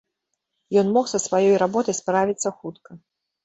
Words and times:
Ён 0.83 0.89
мог 0.95 1.05
са 1.11 1.19
сваёй 1.27 1.55
работай 1.65 1.99
справіцца 2.01 2.57
хутка. 2.59 2.91